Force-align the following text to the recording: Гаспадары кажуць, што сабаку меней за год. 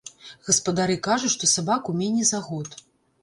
Гаспадары 0.45 0.95
кажуць, 1.07 1.31
што 1.35 1.49
сабаку 1.51 1.95
меней 2.01 2.25
за 2.31 2.39
год. 2.49 2.81